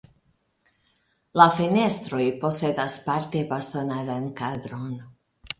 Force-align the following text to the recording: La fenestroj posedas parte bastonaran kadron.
La 1.41 1.45
fenestroj 1.57 2.23
posedas 2.45 2.97
parte 3.11 3.45
bastonaran 3.55 4.29
kadron. 4.41 4.93